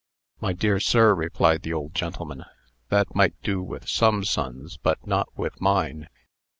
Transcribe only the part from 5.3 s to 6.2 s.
with mine.